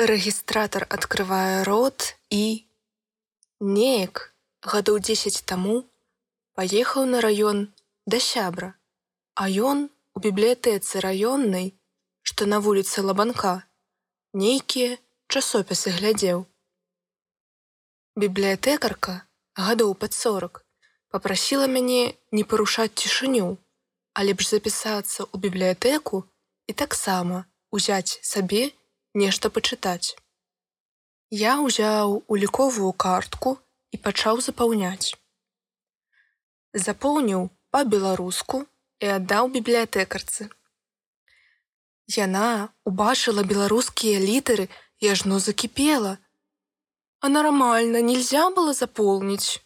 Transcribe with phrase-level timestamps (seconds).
[0.00, 2.64] Рэгістратар адкрывае рот і
[3.60, 4.32] неяк
[4.64, 5.74] гадоў 10 таму
[6.56, 7.60] паехаў на раён
[8.06, 8.70] да сябра,
[9.36, 11.76] а ён у бібліятэцы раённай,
[12.22, 13.68] што на вуліцы лабанка,
[14.32, 14.96] нейкія
[15.28, 16.48] часопісы глядзеў.
[18.16, 19.20] Бібліятэкарка
[19.68, 20.64] гадоў пад 40
[21.12, 23.52] попрасіла мяне не парушаць цішыню,
[24.16, 26.24] а лепш запісацца ў бібліятэку
[26.72, 28.72] і таксама узяць сабе
[29.14, 30.16] нешта пачытаць.
[31.30, 33.58] Я ўзяў уліковую картку
[33.90, 35.14] і пачаў запаўняць.
[36.74, 38.66] Запоўніў па-беларуску
[39.00, 40.50] і аддаў бібліятэкарцы.
[42.10, 44.68] Яна убачыла беларускія літары
[44.98, 46.18] і ажно закіпела.
[47.20, 49.62] А нормально нельзя было заполнить.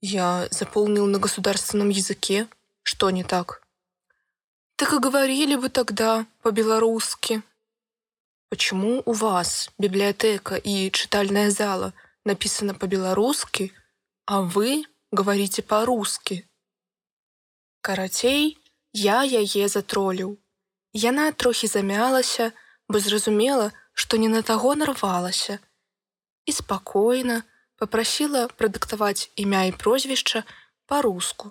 [0.00, 2.48] Я заполнил на государственном языке.
[2.82, 3.62] Что не так?
[4.76, 7.42] Так и говорили бы тогда по-белорусски.
[8.54, 11.92] Почему у вас библиотека и читальная зала
[12.24, 13.72] написано по-белорусски,
[14.26, 16.48] а вы говорите по-русски?
[17.80, 18.56] Карацей,
[18.92, 20.38] я яе затроліў.
[20.92, 22.52] Яна трохі замялася,
[22.88, 25.58] бо зразумела, што не на таго нарвалася.
[26.46, 27.42] І спакойна,
[27.74, 30.46] попрасіла прадыктаваць імя і прозвішча
[30.86, 31.50] па-руску,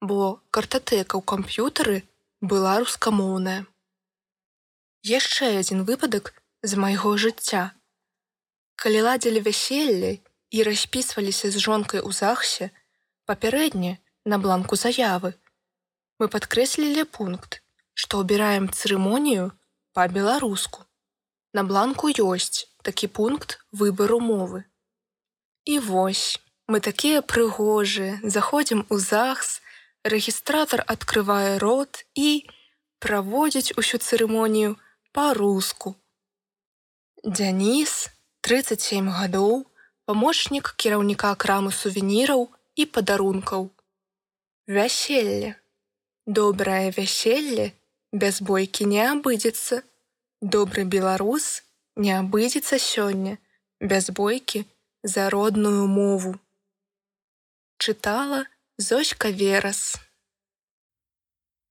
[0.00, 2.02] бо картатэка ў камп'ютары
[2.38, 3.66] была рускамоўная.
[5.06, 6.32] Яшчэ адзін выпадак
[6.66, 7.78] з майго жыцця.
[8.74, 10.08] Калі ладзілі вяселле
[10.50, 12.72] і распісваліся з жонкай у захсе,
[13.22, 13.92] папярэдне
[14.24, 15.30] на бланку заявы,
[16.18, 17.62] мы падкрэслілі пункт,
[17.94, 19.52] што ўбіраем цырымонію
[19.94, 20.82] па-беларуску.
[21.54, 24.64] На бланку ёсць такі пункт выбару мовы.
[25.70, 29.62] І вось мы такія прыгожыя, заходзім у захс,
[30.02, 32.50] рэгістратар адкрывае рот і
[32.98, 34.74] праводзіць усю цырымонію
[35.16, 35.94] па-руску.
[37.24, 37.92] Дзяніс,
[38.44, 39.64] 37 гадоў,
[40.04, 42.42] памочнік кіраўніка крамы сувеніраў
[42.76, 43.70] і падарункаў.
[44.68, 45.56] Вяселле.
[46.26, 47.72] Добрае вяселле
[48.12, 49.80] без бойкі не абыдзецца.
[50.42, 51.62] Добры беларус
[51.96, 53.38] не абыдзецца сёння
[53.80, 54.66] без бойкі,
[55.02, 56.38] за родную мову.
[57.78, 58.44] Чытала
[58.76, 59.96] Зоська Верас.